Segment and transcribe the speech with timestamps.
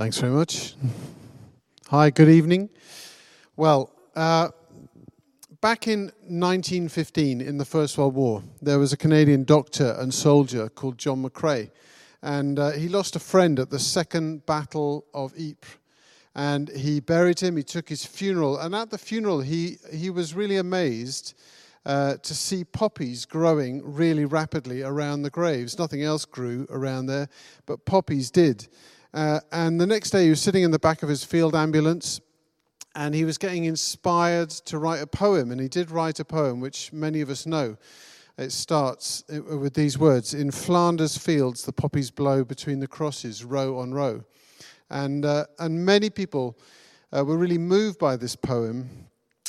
[0.00, 0.76] Thanks very much.
[1.88, 2.70] Hi, good evening.
[3.54, 4.48] Well, uh,
[5.60, 10.70] back in 1915, in the First World War, there was a Canadian doctor and soldier
[10.70, 11.70] called John McCrae,
[12.22, 15.76] and uh, he lost a friend at the Second Battle of Ypres.
[16.34, 20.32] And he buried him, he took his funeral, and at the funeral, he, he was
[20.32, 21.34] really amazed
[21.84, 25.78] uh, to see poppies growing really rapidly around the graves.
[25.78, 27.28] Nothing else grew around there,
[27.66, 28.66] but poppies did.
[29.12, 32.20] Uh, and the next day, he was sitting in the back of his field ambulance
[32.94, 35.50] and he was getting inspired to write a poem.
[35.50, 37.76] And he did write a poem, which many of us know.
[38.38, 43.44] It starts uh, with these words In Flanders fields, the poppies blow between the crosses,
[43.44, 44.24] row on row.
[44.88, 46.58] And, uh, and many people
[47.12, 48.88] uh, were really moved by this poem.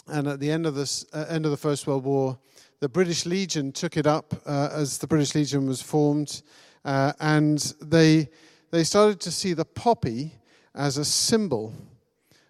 [0.07, 2.37] And at the end of, this, uh, end of the First World War,
[2.79, 6.41] the British Legion took it up uh, as the British Legion was formed.
[6.83, 8.27] Uh, and they
[8.71, 10.31] they started to see the poppy
[10.73, 11.73] as a symbol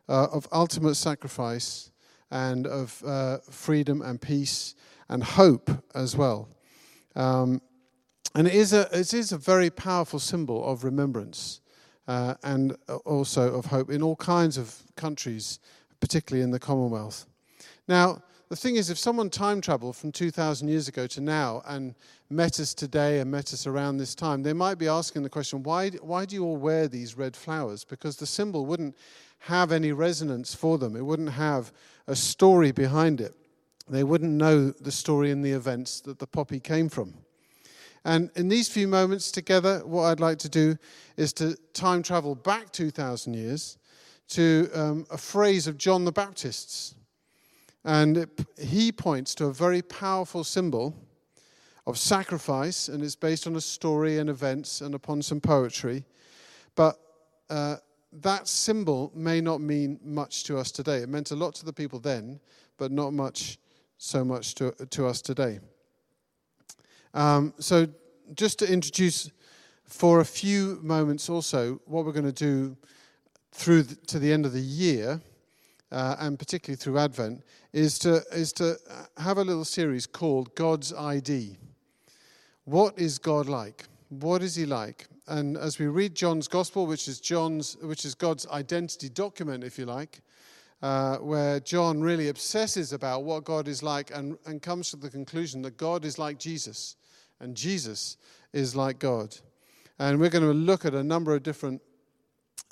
[0.08, 1.92] uh, of ultimate sacrifice
[2.30, 4.76] and of uh, freedom and peace
[5.10, 6.48] and hope as well.
[7.16, 7.62] Um,
[8.36, 11.60] and it is, a, it is a very powerful symbol of remembrance
[12.08, 12.76] uh, and
[13.06, 15.60] also of hope in all kinds of countries,
[16.00, 17.26] particularly in the Commonwealth.
[17.88, 21.96] Now, the thing is, if someone time traveled from 2,000 years ago to now and
[22.30, 25.64] met us today and met us around this time, they might be asking the question,
[25.64, 27.86] why, why do you all wear these red flowers?
[27.86, 28.98] Because the symbol wouldn't
[29.40, 31.72] have any resonance for them, it wouldn't have
[32.08, 33.34] a story behind it.
[33.88, 37.14] They wouldn't know the story and the events that the poppy came from.
[38.04, 40.78] And in these few moments together, what I'd like to do
[41.16, 43.78] is to time travel back 2,000 years
[44.32, 46.96] to um, a phrase of John the Baptist's
[47.84, 48.30] and it,
[48.60, 50.96] he points to a very powerful symbol
[51.88, 56.04] of sacrifice, and it's based on a story and events and upon some poetry.
[56.76, 57.00] But
[57.50, 57.78] uh,
[58.14, 60.98] that symbol may not mean much to us today.
[60.98, 62.40] It meant a lot to the people then,
[62.78, 63.58] but not much
[63.98, 65.60] so much to, to us today.
[67.14, 67.88] Um, so,
[68.36, 69.30] just to introduce
[69.84, 72.78] for a few moments also what we're going to do
[73.52, 75.20] through the, to the end of the year
[75.92, 77.44] uh, and particularly through Advent,
[77.74, 78.76] is to, is to
[79.18, 81.58] have a little series called God's ID.
[82.66, 83.86] What is God like?
[84.10, 85.08] What is He like?
[85.28, 89.78] And as we read John's Gospel, which is John's, which is God's identity document, if
[89.78, 90.22] you like,
[90.82, 95.10] uh, where John really obsesses about what God is like and, and comes to the
[95.10, 96.96] conclusion that God is like Jesus
[97.40, 98.18] and Jesus
[98.54, 99.36] is like God.
[100.00, 101.82] And we're going to look at a number of different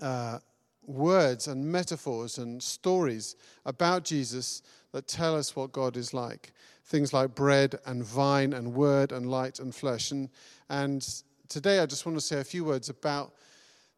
[0.02, 0.40] uh,
[0.89, 3.35] words and metaphors and stories
[3.66, 4.61] about Jesus
[4.91, 6.51] that tell us what God is like.
[6.85, 10.11] Things like bread and vine and word and light and flesh.
[10.11, 10.29] And,
[10.69, 11.07] and
[11.47, 13.33] today I just want to say a few words about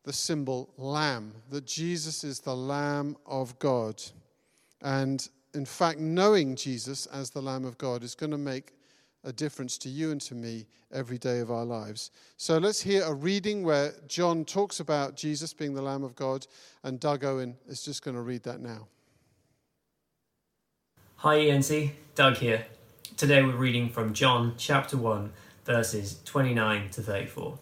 [0.03, 4.01] the symbol lamb, that Jesus is the Lamb of God.
[4.81, 8.73] And in fact, knowing Jesus as the Lamb of God is going to make
[9.23, 12.11] a difference to you and to me every day of our lives.
[12.37, 16.47] So let's hear a reading where John talks about Jesus being the Lamb of God,
[16.83, 18.87] and Doug Owen is just going to read that now.
[21.17, 22.65] Hi, ENC, Doug here.
[23.15, 25.31] Today we're reading from John chapter 1,
[25.65, 27.59] verses 29 to 34.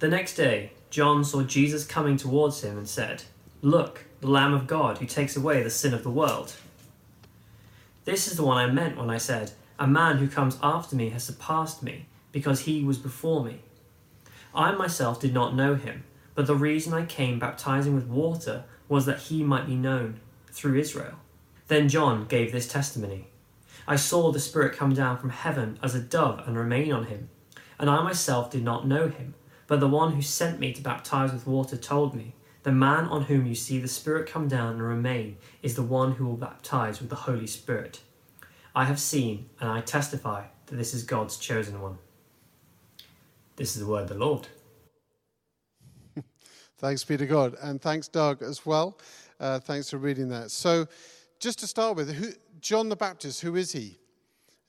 [0.00, 3.22] The next day, John saw Jesus coming towards him and said,
[3.62, 6.54] Look, the Lamb of God who takes away the sin of the world.
[8.04, 11.08] This is the one I meant when I said, A man who comes after me
[11.10, 13.60] has surpassed me, because he was before me.
[14.54, 16.04] I myself did not know him,
[16.34, 20.20] but the reason I came baptizing with water was that he might be known
[20.52, 21.14] through Israel.
[21.68, 23.28] Then John gave this testimony
[23.86, 27.28] I saw the Spirit come down from heaven as a dove and remain on him.
[27.78, 29.34] And I myself did not know him,
[29.66, 33.22] but the one who sent me to baptize with water told me, the man on
[33.22, 36.98] whom you see the Spirit come down and remain is the one who will baptize
[36.98, 38.00] with the Holy Spirit.
[38.74, 41.98] I have seen and I testify that this is God's chosen one.
[43.56, 44.48] This is the word of the Lord.
[46.78, 47.54] thanks be to God.
[47.62, 48.98] And thanks, Doug, as well.
[49.38, 50.50] Uh, thanks for reading that.
[50.50, 50.88] So,
[51.38, 53.98] just to start with, who, John the Baptist, who is he?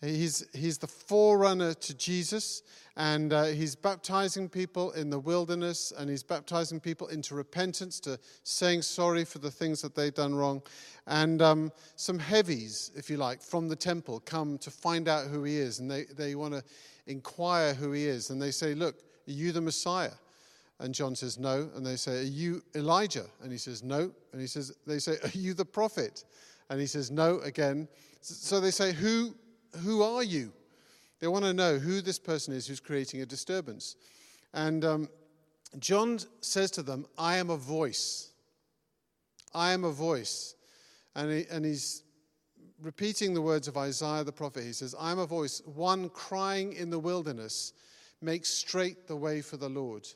[0.06, 2.63] He's, he's the forerunner to Jesus,
[2.96, 8.19] and uh, he's baptizing people in the wilderness, and he's baptizing people into repentance, to
[8.44, 10.62] saying sorry for the things that they've done wrong.
[11.07, 15.44] And um, some heavies, if you like, from the temple come to find out who
[15.44, 16.63] he is, and they, they want to
[17.08, 18.30] inquire who he is.
[18.30, 18.96] And they say, Look,
[19.28, 20.12] are you the Messiah?
[20.80, 21.69] And John says, No.
[21.75, 23.25] And they say, Are you Elijah?
[23.42, 24.12] And he says, No.
[24.31, 26.24] And he says, They say, Are you the prophet?
[26.69, 27.88] And he says, No again.
[28.22, 29.36] So they say, Who
[29.83, 30.51] who are you?
[31.19, 33.95] They want to know who this person is who's creating a disturbance.
[34.54, 35.10] And um,
[35.80, 38.31] John says to them, I am a voice.
[39.54, 40.56] I am a voice.
[41.16, 42.04] And, he, and he's
[42.81, 44.63] repeating the words of Isaiah the prophet.
[44.63, 47.74] He says, I am a voice, one crying in the wilderness,
[48.22, 50.07] make straight the way for the Lord.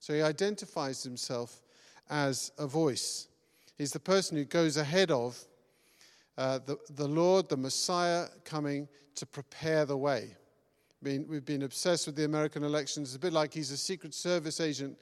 [0.00, 1.62] So he identifies himself
[2.10, 3.28] as a voice.
[3.76, 5.38] He's the person who goes ahead of
[6.38, 10.36] uh, the, the Lord, the Messiah, coming to prepare the way.
[11.02, 13.08] Been, we've been obsessed with the American elections.
[13.08, 14.96] It's a bit like he's a Secret Service agent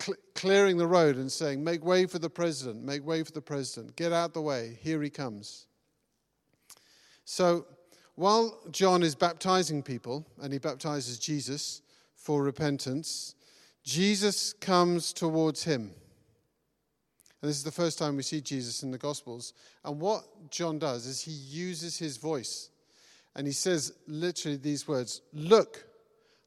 [0.00, 3.40] cl- clearing the road and saying, Make way for the president, make way for the
[3.40, 5.66] president, get out the way, here he comes.
[7.24, 7.66] So
[8.14, 11.80] while John is baptizing people, and he baptizes Jesus
[12.14, 13.34] for repentance,
[13.82, 15.92] Jesus comes towards him.
[17.44, 19.52] And this is the first time we see Jesus in the Gospels.
[19.84, 22.70] And what John does is he uses his voice.
[23.36, 25.84] And he says literally these words Look,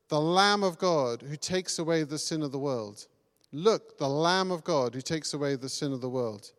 [0.10, 3.06] the Lamb of God who takes away the sin of the world.
[3.52, 6.52] Look, the Lamb of God who takes away the sin of the world.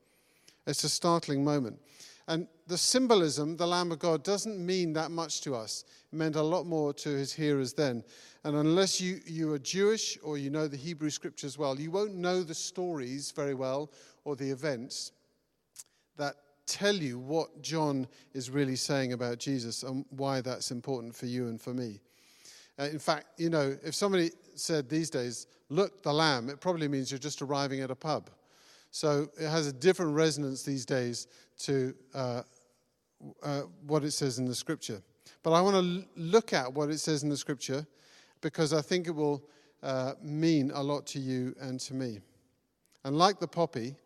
[0.69, 1.81] It's a startling moment.
[2.29, 5.85] And the symbolism, the Lamb of God, doesn't mean that much to us.
[6.13, 8.05] It meant a lot more to his hearers then.
[8.45, 12.15] And unless you, you are Jewish or you know the Hebrew scriptures well, you won't
[12.15, 13.91] know the stories very well
[14.25, 15.13] or the events
[16.19, 16.37] that
[16.67, 21.49] tell you what John is really saying about Jesus and why that's important for you
[21.49, 21.99] and for me.
[22.79, 26.89] Uh, in fact, you know, if somebody said these days, look, the lamb, it probably
[26.89, 28.29] means you're just arriving at a pub.
[28.91, 31.27] So it has a different resonance these days
[31.59, 32.43] to uh,
[33.43, 35.03] uh, what it says in the scripture.
[35.43, 37.87] But I want to l- look at what it says in the scripture
[38.41, 39.43] because I think it will
[39.83, 42.21] uh, mean a lot to you and to me.
[43.05, 43.97] And like the poppy,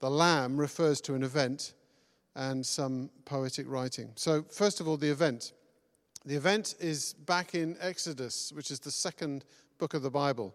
[0.00, 1.74] the lamb refers to an event
[2.34, 4.10] and some poetic writing.
[4.14, 5.52] So, first of all, the event.
[6.24, 9.44] The event is back in Exodus, which is the second
[9.78, 10.54] book of the Bible.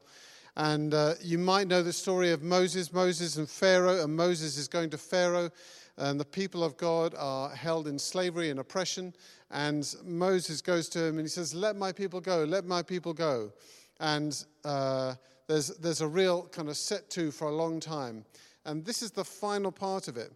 [0.56, 4.68] And uh, you might know the story of Moses, Moses and Pharaoh, and Moses is
[4.68, 5.52] going to Pharaoh,
[5.98, 9.14] and the people of God are held in slavery and oppression.
[9.50, 13.14] And Moses goes to him and he says, Let my people go, let my people
[13.14, 13.52] go.
[14.00, 15.16] And uh,
[15.48, 18.26] there's, there's a real kind of set to for a long time.
[18.66, 20.32] And this is the final part of it,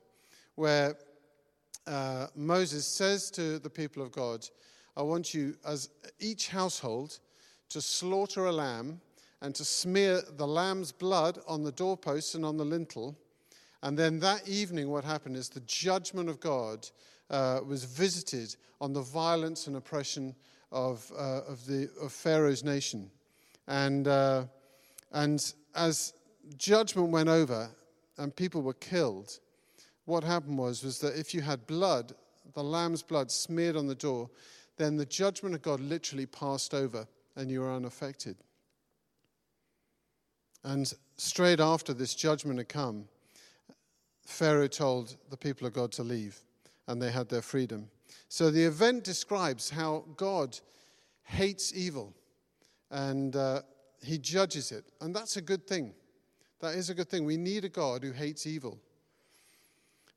[0.56, 0.96] where
[1.86, 4.48] uh, Moses says to the people of God,
[4.96, 7.20] I want you, as each household,
[7.70, 9.02] to slaughter a lamb
[9.42, 13.18] and to smear the lamb's blood on the doorposts and on the lintel.
[13.84, 16.88] And then that evening, what happened is the judgment of God
[17.30, 20.36] uh, was visited on the violence and oppression
[20.72, 23.10] of, uh, of, the, of Pharaoh's nation.
[23.68, 24.46] And, uh,
[25.12, 26.14] and as
[26.58, 27.70] judgment went over
[28.18, 29.40] and people were killed,
[30.06, 32.14] what happened was, was that if you had blood,
[32.54, 34.30] the lamb's blood smeared on the door,
[34.78, 38.36] then the judgment of God literally passed over and you were unaffected.
[40.64, 43.06] And straight after this judgment had come,
[44.26, 46.40] Pharaoh told the people of God to leave,
[46.88, 47.90] and they had their freedom.
[48.30, 50.60] So the event describes how God
[51.24, 52.14] hates evil
[52.90, 53.62] and uh,
[54.04, 54.86] he judges it.
[55.00, 55.94] And that's a good thing.
[56.60, 57.26] That is a good thing.
[57.26, 58.80] We need a God who hates evil.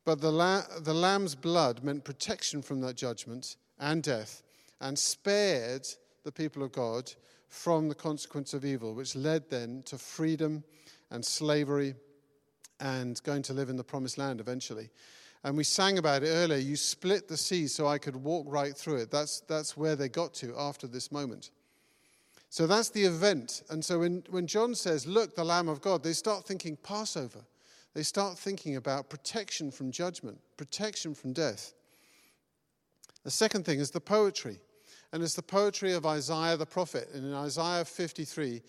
[0.05, 4.43] But the, la- the lamb's blood meant protection from that judgment and death
[4.81, 5.87] and spared
[6.25, 7.11] the people of God
[7.49, 10.65] from the consequence of evil, which led then to freedom
[11.11, 11.95] and slavery
[12.85, 14.91] and going to live in the promised land eventually.
[15.43, 16.59] And we sang about it earlier.
[16.59, 19.11] You split the sea so I could walk right through it.
[19.11, 21.51] That's, that's where they got to after this moment.
[22.51, 23.63] So that's the event.
[23.71, 27.41] And so when, when John says, Look, the Lamb of God, they start thinking Passover.
[27.95, 31.73] They start thinking about protection from judgment, protection from death.
[33.25, 34.61] The second thing is the poetry
[35.15, 37.09] and it's the poetry of Isaiah the prophet.
[37.15, 38.61] And in Isaiah 53,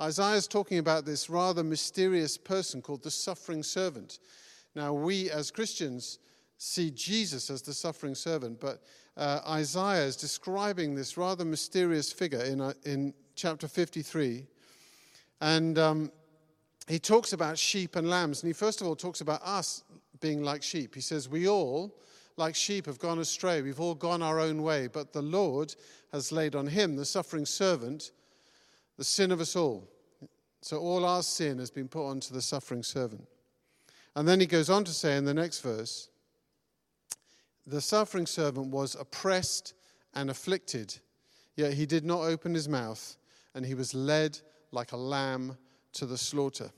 [0.00, 4.18] Isaiah is talking about this rather mysterious person called the suffering servant.
[4.74, 6.18] Now, we as Christians
[6.58, 8.82] see Jesus as the suffering servant, but
[9.16, 14.46] uh, Isaiah is describing this rather mysterious figure in, uh, in chapter 53.
[15.40, 16.10] And um,
[16.88, 18.42] he talks about sheep and lambs.
[18.42, 19.84] And he first of all talks about us
[20.20, 20.94] being like sheep.
[20.94, 21.94] He says, We all
[22.36, 23.62] like sheep have gone astray.
[23.62, 25.74] We've all gone our own way, but the Lord
[26.12, 28.10] has laid on him, the suffering servant,
[28.96, 29.88] the sin of us all.
[30.60, 33.26] So all our sin has been put onto the suffering servant.
[34.16, 36.08] And then he goes on to say in the next verse
[37.66, 39.74] the suffering servant was oppressed
[40.14, 40.98] and afflicted,
[41.56, 43.16] yet he did not open his mouth,
[43.54, 44.38] and he was led
[44.70, 45.56] like a lamb
[45.94, 46.70] to the slaughter.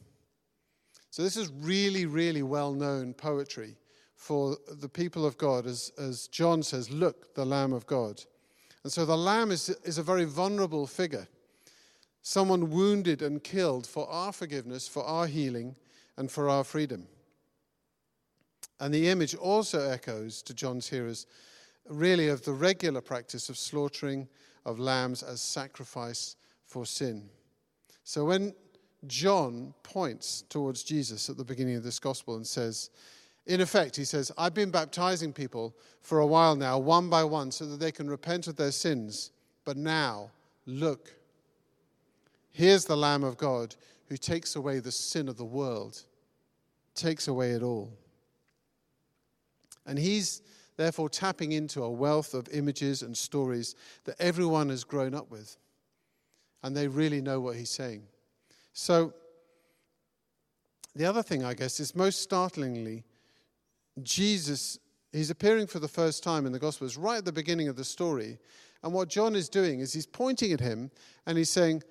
[1.11, 3.77] So, this is really, really well known poetry
[4.17, 8.23] for the people of God, as, as John says, Look, the Lamb of God.
[8.83, 11.27] And so the Lamb is, is a very vulnerable figure.
[12.27, 15.77] Someone wounded and killed for our forgiveness, for our healing,
[16.17, 17.07] and for our freedom.
[18.81, 21.29] And the image also echoes to John's hearers
[21.89, 24.27] really of the regular practice of slaughtering
[24.65, 27.29] of lambs as sacrifice for sin.
[28.03, 28.55] So when
[29.07, 32.91] John points towards Jesus at the beginning of this gospel and says,
[33.47, 37.53] in effect, he says, I've been baptizing people for a while now, one by one,
[37.53, 39.31] so that they can repent of their sins.
[39.65, 40.33] But now,
[40.67, 41.13] look,
[42.57, 43.77] here's the Lamb of God
[44.09, 46.03] who takes away the sin of the world,
[46.95, 47.93] takes away it all.
[49.85, 50.41] And he's
[50.79, 55.59] therefore tapping into a wealth of images and stories that everyone has grown up with.
[56.63, 58.05] And they really know what he's saying.
[58.73, 59.13] So,
[60.95, 63.05] the other thing, I guess, is most startlingly,
[64.03, 64.79] Jesus,
[65.13, 67.85] he's appearing for the first time in the Gospels right at the beginning of the
[67.85, 68.39] story.
[68.83, 70.91] And what John is doing is he's pointing at him
[71.27, 71.83] and he's saying,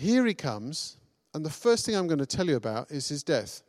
[0.00, 0.96] Here he comes.
[1.34, 3.62] And the first thing I'm going to tell you about is his death.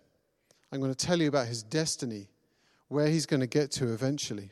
[0.72, 2.30] I'm going to tell you about his destiny
[2.88, 4.50] where he's going to get to eventually.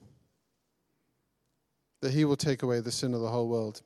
[2.01, 3.81] That he will take away the sin of the whole world.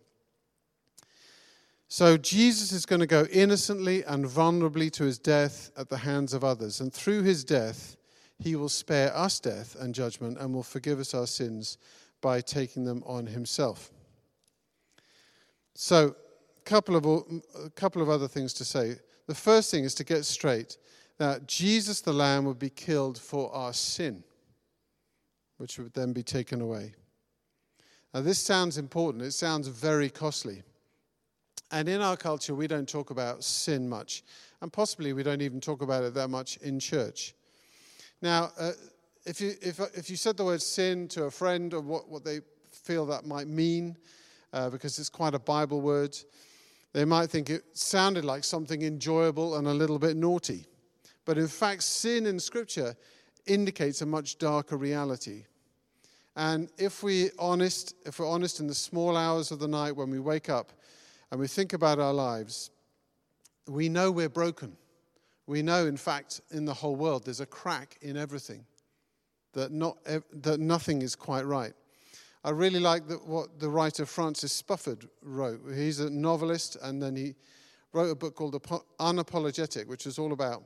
[1.88, 6.34] So Jesus is going to go innocently and vulnerably to his death at the hands
[6.34, 6.82] of others.
[6.82, 7.96] And through his death,
[8.40, 11.78] he will spare us death and judgment and will forgive us our sins
[12.22, 13.92] by taking them on himself.
[15.76, 16.16] So,
[16.64, 18.96] couple of, a couple of other things to say.
[19.28, 20.78] The first thing is to get straight
[21.18, 24.24] that Jesus the Lamb would be killed for our sin
[25.64, 26.94] which would then be taken away.
[28.14, 29.24] Now, this sounds important.
[29.24, 30.62] It sounds very costly.
[31.72, 34.24] And in our culture, we don't talk about sin much.
[34.62, 37.34] And possibly we don't even talk about it that much in church.
[38.22, 38.72] Now, uh,
[39.26, 42.24] if, you, if, if you said the word sin to a friend or what, what
[42.24, 42.42] they
[42.72, 43.98] feel that might mean,
[44.52, 46.14] uh, because it's quite a Bible word,
[46.94, 50.68] they might think it sounded like something enjoyable and a little bit naughty.
[51.26, 52.96] But in fact, sin in Scripture
[53.46, 55.46] indicates a much darker reality.
[56.36, 60.10] And if we honest, if we're honest in the small hours of the night when
[60.10, 60.72] we wake up
[61.32, 62.72] and we think about our lives,
[63.68, 64.76] we know we're broken.
[65.46, 68.66] We know, in fact, in the whole world, there's a crack in everything,
[69.54, 69.98] that, not,
[70.32, 71.74] that nothing is quite right.
[72.46, 75.62] I really like the, what the writer Francis Spufford wrote.
[75.74, 77.36] He's a novelist, and then he
[77.94, 78.62] wrote a book called
[79.00, 80.64] Unapologetic, which is all about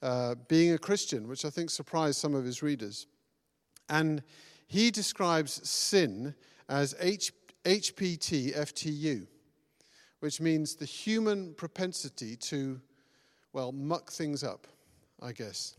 [0.00, 3.06] uh, being a Christian, which I think surprised some of his readers.
[3.90, 4.22] And
[4.66, 6.34] he describes sin
[6.68, 7.32] as H-
[7.64, 9.26] HPT FTU,
[10.20, 12.80] which means the human propensity to,
[13.52, 14.66] well, muck things up,
[15.20, 15.76] I guess.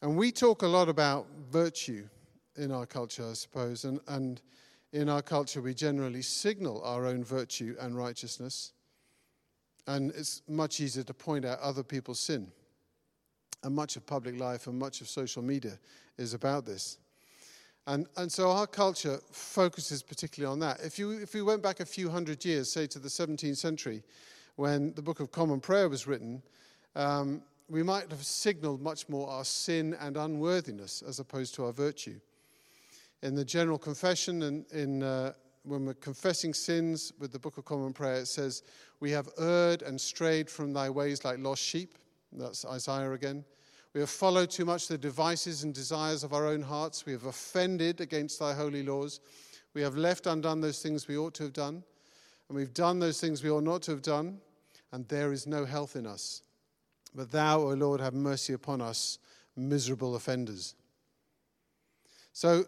[0.00, 2.08] And we talk a lot about virtue
[2.56, 4.40] in our culture, I suppose, and, and
[4.92, 8.72] in our culture we generally signal our own virtue and righteousness.
[9.86, 12.50] And it's much easier to point out other people's sin.
[13.62, 15.78] And much of public life and much of social media
[16.18, 16.98] is about this.
[17.86, 20.80] And, and so our culture focuses particularly on that.
[20.84, 24.02] If, you, if we went back a few hundred years, say to the 17th century,
[24.56, 26.42] when the Book of Common Prayer was written,
[26.96, 31.72] um, we might have signaled much more our sin and unworthiness as opposed to our
[31.72, 32.18] virtue.
[33.22, 35.32] In the general confession and in, uh,
[35.62, 38.62] when we're confessing sins with the Book of Common Prayer, it says,
[39.00, 41.94] We have erred and strayed from thy ways like lost sheep.
[42.32, 43.44] That's Isaiah again.
[43.94, 47.06] We have followed too much the devices and desires of our own hearts.
[47.06, 49.20] We have offended against thy holy laws.
[49.72, 51.82] We have left undone those things we ought to have done.
[52.48, 54.38] And we've done those things we ought not to have done.
[54.92, 56.42] And there is no health in us.
[57.14, 59.18] But thou, O Lord, have mercy upon us,
[59.56, 60.74] miserable offenders.
[62.34, 62.66] So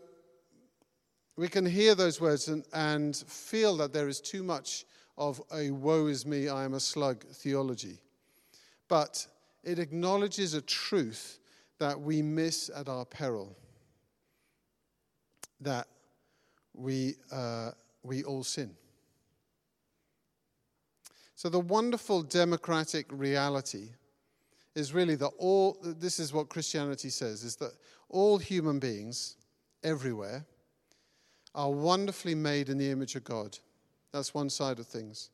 [1.38, 4.84] we can hear those words and, and feel that there is too much
[5.16, 7.98] of a woe is me, I am a slug theology.
[8.88, 9.24] But
[9.62, 11.38] it acknowledges a truth
[11.78, 13.56] that we miss at our peril
[15.60, 15.86] that
[16.74, 17.70] we, uh,
[18.02, 18.74] we all sin.
[21.36, 23.90] So, the wonderful democratic reality
[24.74, 27.74] is really that all, this is what Christianity says, is that
[28.08, 29.36] all human beings
[29.84, 30.44] everywhere
[31.58, 33.58] are wonderfully made in the image of God.
[34.12, 35.30] That's one side of things.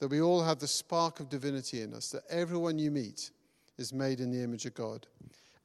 [0.00, 3.30] That we all have the spark of divinity in us, that everyone you meet
[3.78, 5.06] is made in the image of God.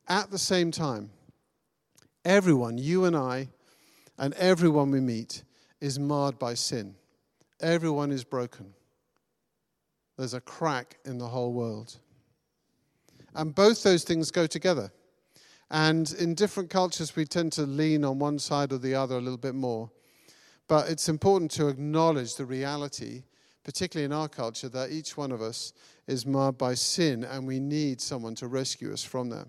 [0.08, 1.10] At the same time,
[2.24, 3.50] everyone, you and I,
[4.20, 5.42] and everyone we meet,
[5.82, 6.94] is marred by sin.
[7.60, 8.76] Everyone is broken.
[10.20, 11.98] There's a crack in the whole world.
[13.34, 14.92] And both those things go together.
[15.72, 19.22] And in different cultures, we tend to lean on one side or the other a
[19.22, 19.90] little bit more.
[20.68, 23.24] But it's important to acknowledge the reality
[23.64, 25.74] particularly in our culture, that each one of us
[26.08, 29.48] is marred by sin and we need someone to rescue us from that.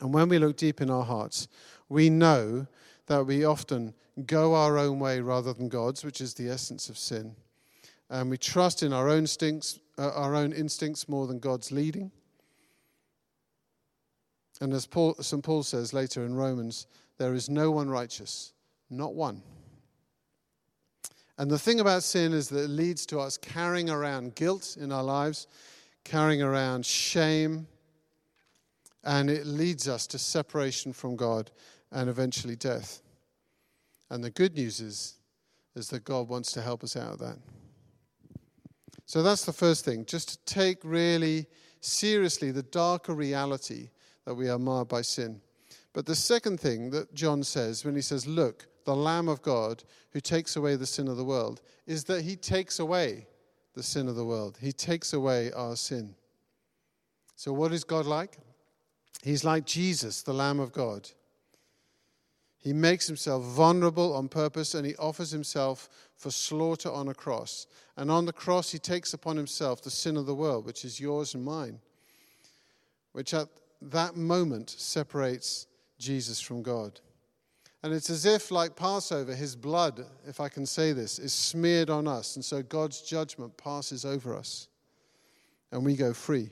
[0.00, 1.48] And when we look deep in our hearts,
[1.88, 2.66] we know
[3.06, 3.94] that we often
[4.26, 7.36] go our own way rather than God's, which is the essence of sin.
[8.10, 12.10] And we trust in our own instincts, uh, our own instincts more than God's leading.
[14.62, 15.42] And as Paul, St.
[15.42, 16.86] Paul says later in Romans,
[17.18, 18.52] there is no one righteous,
[18.90, 19.42] not one.
[21.36, 24.92] And the thing about sin is that it leads to us carrying around guilt in
[24.92, 25.48] our lives,
[26.04, 27.66] carrying around shame,
[29.02, 31.50] and it leads us to separation from God
[31.90, 33.02] and eventually death.
[34.10, 35.14] And the good news is,
[35.74, 37.38] is that God wants to help us out of that.
[39.06, 41.46] So that's the first thing, just to take really
[41.80, 43.88] seriously the darker reality
[44.24, 45.40] that we are marred by sin.
[45.92, 49.84] But the second thing that John says when he says, Look, the Lamb of God
[50.12, 53.26] who takes away the sin of the world, is that he takes away
[53.74, 54.58] the sin of the world.
[54.60, 56.14] He takes away our sin.
[57.36, 58.38] So, what is God like?
[59.22, 61.08] He's like Jesus, the Lamb of God.
[62.58, 67.66] He makes himself vulnerable on purpose and he offers himself for slaughter on a cross.
[67.96, 71.00] And on the cross, he takes upon himself the sin of the world, which is
[71.00, 71.80] yours and mine,
[73.12, 73.48] which at
[73.90, 75.66] that moment separates
[75.98, 77.00] Jesus from God.
[77.82, 81.90] And it's as if, like Passover, his blood, if I can say this, is smeared
[81.90, 82.36] on us.
[82.36, 84.68] And so God's judgment passes over us.
[85.72, 86.50] And we go free.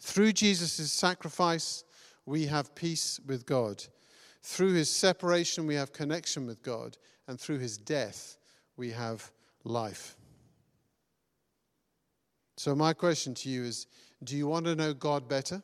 [0.00, 1.84] Through Jesus' sacrifice,
[2.26, 3.84] we have peace with God.
[4.42, 6.96] Through his separation, we have connection with God.
[7.28, 8.38] And through his death,
[8.76, 9.30] we have
[9.62, 10.16] life.
[12.62, 13.88] So, my question to you is
[14.22, 15.60] do you want to know God better?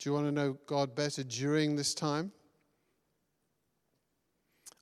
[0.00, 2.32] Do you want to know God better during this time?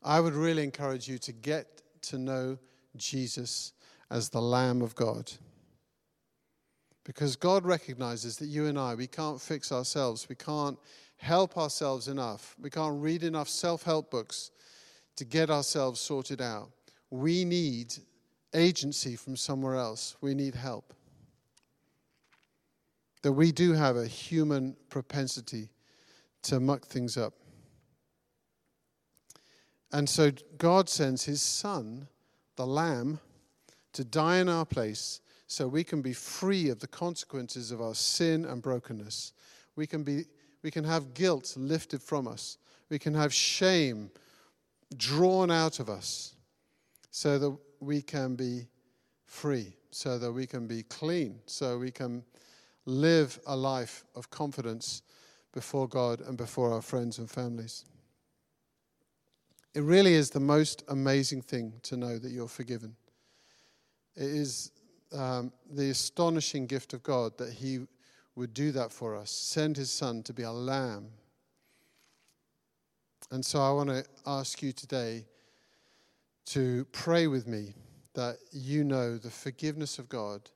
[0.03, 2.57] I would really encourage you to get to know
[2.97, 3.75] Jesus
[4.11, 5.31] as the Lamb of God.
[7.05, 10.27] Because God recognizes that you and I, we can't fix ourselves.
[10.27, 10.79] We can't
[11.19, 12.57] help ourselves enough.
[12.59, 14.53] We can't read enough self help books
[15.17, 16.71] to get ourselves sorted out.
[17.11, 17.93] We need
[18.55, 20.17] agency from somewhere else.
[20.23, 20.95] We need help.
[23.23, 25.71] That we do have a human propensity
[26.43, 27.35] to muck things up.
[29.93, 32.09] And so God sends his son,
[32.57, 33.19] the Lamb,
[33.93, 37.95] to die in our place so we can be free of the consequences of our
[37.95, 39.33] sin and brokenness.
[39.75, 40.25] We can, be,
[40.63, 42.59] we can have guilt lifted from us.
[42.89, 44.11] We can have shame
[44.97, 46.35] drawn out of us
[47.11, 48.69] so that we can be
[49.25, 52.23] free, so that we can be clean, so we can
[52.87, 55.03] live a life of confidence
[55.53, 57.85] before God and before our friends and families.
[59.75, 62.97] It really is the most amazing thing to know that you're forgiven.
[64.17, 64.73] It is
[65.13, 67.81] um, the astonishing gift of God that He
[68.35, 71.09] would do that for us, send His Son to be a lamb.
[73.31, 75.25] And so I want to ask you today
[76.47, 77.75] to pray with me
[78.15, 80.51] that you know the forgiveness of God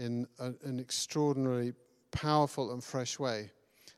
[0.00, 1.74] in a, an extraordinarily
[2.10, 3.50] powerful and fresh way.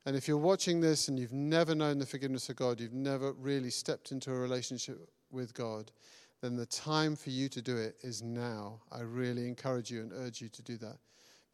[0.04, 3.32] And if you're watching this and you've never known the forgiveness of God, you've never
[3.32, 5.92] really stepped into a relationship with God,
[6.40, 8.80] then the time for you to do it is now.
[8.90, 10.98] I really encourage you and urge you to do that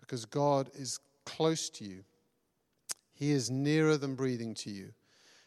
[0.01, 2.03] because God is close to you.
[3.13, 4.93] He is nearer than breathing to you,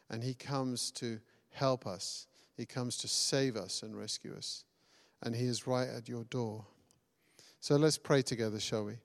[0.10, 2.28] and He comes to help us.
[2.56, 4.64] He comes to save us and rescue us,
[5.24, 6.66] and He is right at your door.
[7.62, 8.95] So let's pray together, shall we?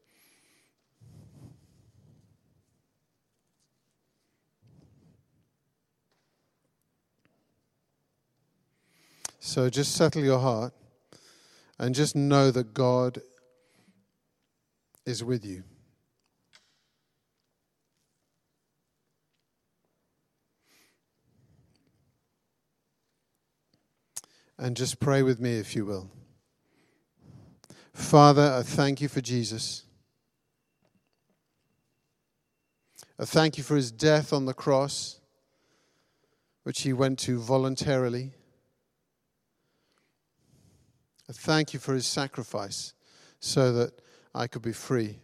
[9.41, 10.73] So just settle your heart
[11.79, 13.21] and just know that God
[15.05, 15.63] is with you.
[24.57, 26.11] And just pray with me if you will.
[27.97, 29.83] Father, I thank you for Jesus.
[33.19, 35.19] I thank you for his death on the cross,
[36.63, 38.35] which he went to voluntarily.
[41.29, 42.93] I thank you for his sacrifice
[43.41, 43.93] so that
[44.35, 45.19] I could be free.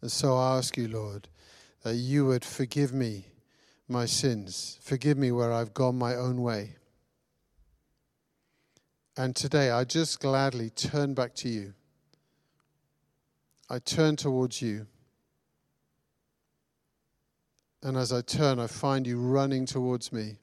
[0.00, 1.28] And so I ask you, Lord,
[1.82, 3.26] that you would forgive me
[3.88, 6.76] my sins, forgive me where I've gone my own way.
[9.16, 11.74] And today I just gladly turn back to you.
[13.68, 14.86] I turn towards you.
[17.82, 20.36] And as I turn, I find you running towards me.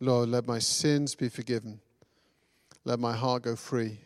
[0.00, 1.80] Lord, let my sins be forgiven.
[2.84, 3.98] Let my heart go free.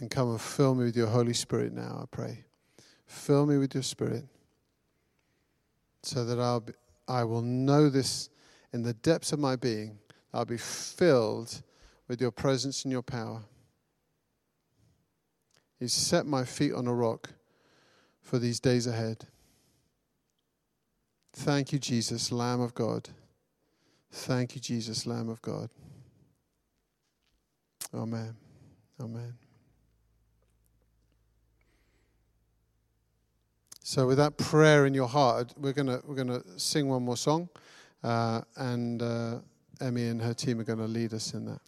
[0.00, 2.44] And come and fill me with your Holy Spirit now, I pray.
[3.06, 4.24] Fill me with your Spirit
[6.02, 6.72] so that I'll be,
[7.08, 8.30] I will know this
[8.72, 9.98] in the depths of my being.
[10.32, 11.62] I'll be filled
[12.06, 13.42] with your presence and your power.
[15.80, 17.30] You set my feet on a rock
[18.20, 19.24] for these days ahead.
[21.32, 23.08] Thank you, Jesus, Lamb of God.
[24.10, 25.70] Thank you, Jesus, Lamb of God.
[27.94, 28.36] Amen.
[29.00, 29.47] Amen.
[33.90, 37.48] So, with that prayer in your heart, we're gonna we're gonna sing one more song,
[38.04, 39.38] uh, and uh,
[39.80, 41.62] Emmy and her team are going to lead us in that.